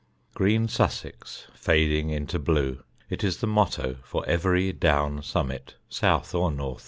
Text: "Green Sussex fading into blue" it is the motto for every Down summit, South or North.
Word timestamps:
"Green 0.33 0.67
Sussex 0.67 1.45
fading 1.53 2.09
into 2.09 2.39
blue" 2.39 2.83
it 3.11 3.23
is 3.23 3.37
the 3.37 3.45
motto 3.45 3.97
for 4.03 4.25
every 4.27 4.73
Down 4.73 5.21
summit, 5.21 5.75
South 5.89 6.33
or 6.33 6.49
North. 6.51 6.79